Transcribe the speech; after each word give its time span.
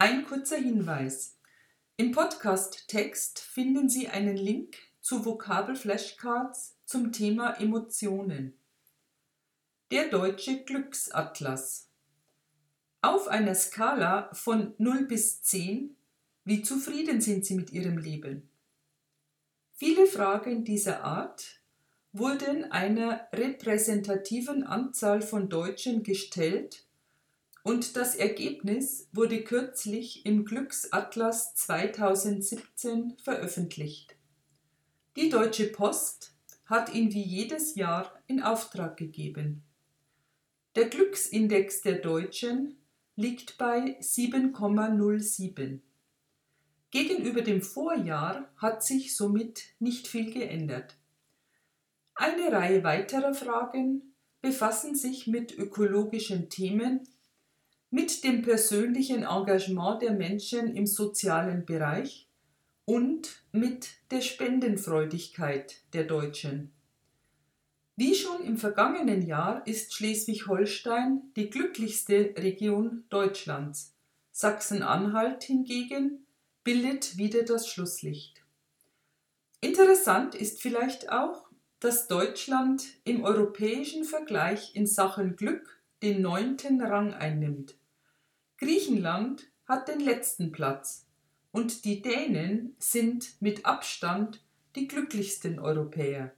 Ein 0.00 0.24
kurzer 0.26 0.58
Hinweis. 0.58 1.40
Im 1.96 2.12
Podcast-Text 2.12 3.40
finden 3.40 3.88
Sie 3.88 4.06
einen 4.06 4.36
Link 4.36 4.76
zu 5.00 5.24
Vokabel-Flashcards 5.24 6.76
zum 6.84 7.10
Thema 7.10 7.60
Emotionen. 7.60 8.56
Der 9.90 10.08
deutsche 10.08 10.62
Glücksatlas. 10.62 11.90
Auf 13.02 13.26
einer 13.26 13.56
Skala 13.56 14.32
von 14.32 14.72
0 14.78 15.06
bis 15.06 15.42
10, 15.42 15.96
wie 16.44 16.62
zufrieden 16.62 17.20
sind 17.20 17.44
Sie 17.44 17.56
mit 17.56 17.72
Ihrem 17.72 17.98
Leben? 17.98 18.48
Viele 19.72 20.06
Fragen 20.06 20.62
dieser 20.62 21.02
Art 21.02 21.60
wurden 22.12 22.70
einer 22.70 23.26
repräsentativen 23.32 24.62
Anzahl 24.62 25.22
von 25.22 25.48
Deutschen 25.48 26.04
gestellt 26.04 26.87
und 27.62 27.96
das 27.96 28.14
Ergebnis 28.14 29.08
wurde 29.12 29.42
kürzlich 29.42 30.24
im 30.24 30.44
Glücksatlas 30.44 31.54
2017 31.54 33.16
veröffentlicht. 33.22 34.16
Die 35.16 35.28
Deutsche 35.28 35.66
Post 35.66 36.34
hat 36.66 36.94
ihn 36.94 37.12
wie 37.12 37.22
jedes 37.22 37.74
Jahr 37.74 38.12
in 38.26 38.42
Auftrag 38.42 38.96
gegeben. 38.96 39.64
Der 40.76 40.88
Glücksindex 40.88 41.82
der 41.82 41.96
Deutschen 41.96 42.76
liegt 43.16 43.58
bei 43.58 43.98
7,07. 44.00 45.80
Gegenüber 46.90 47.42
dem 47.42 47.62
Vorjahr 47.62 48.48
hat 48.56 48.84
sich 48.84 49.16
somit 49.16 49.64
nicht 49.78 50.06
viel 50.06 50.32
geändert. 50.32 50.96
Eine 52.14 52.52
Reihe 52.52 52.84
weiterer 52.84 53.34
Fragen 53.34 54.14
befassen 54.40 54.94
sich 54.94 55.26
mit 55.26 55.56
ökologischen 55.56 56.48
Themen 56.48 57.08
mit 57.90 58.24
dem 58.24 58.42
persönlichen 58.42 59.22
Engagement 59.22 60.02
der 60.02 60.12
Menschen 60.12 60.76
im 60.76 60.86
sozialen 60.86 61.64
Bereich 61.64 62.28
und 62.84 63.42
mit 63.52 63.88
der 64.10 64.20
Spendenfreudigkeit 64.20 65.76
der 65.92 66.04
Deutschen. 66.04 66.72
Wie 67.96 68.14
schon 68.14 68.44
im 68.44 68.56
vergangenen 68.56 69.26
Jahr 69.26 69.66
ist 69.66 69.92
Schleswig-Holstein 69.94 71.32
die 71.34 71.50
glücklichste 71.50 72.34
Region 72.36 73.04
Deutschlands. 73.10 73.94
Sachsen-Anhalt 74.30 75.42
hingegen 75.42 76.24
bildet 76.62 77.16
wieder 77.16 77.42
das 77.42 77.66
Schlusslicht. 77.66 78.42
Interessant 79.60 80.34
ist 80.36 80.62
vielleicht 80.62 81.10
auch, 81.10 81.48
dass 81.80 82.06
Deutschland 82.06 82.84
im 83.04 83.24
europäischen 83.24 84.04
Vergleich 84.04 84.76
in 84.76 84.86
Sachen 84.86 85.34
Glück 85.34 85.77
den 86.02 86.22
neunten 86.22 86.80
Rang 86.80 87.12
einnimmt. 87.14 87.76
Griechenland 88.58 89.50
hat 89.66 89.88
den 89.88 90.00
letzten 90.00 90.52
Platz 90.52 91.06
und 91.52 91.84
die 91.84 92.02
Dänen 92.02 92.74
sind 92.78 93.40
mit 93.40 93.66
Abstand 93.66 94.44
die 94.74 94.88
glücklichsten 94.88 95.58
Europäer. 95.58 96.32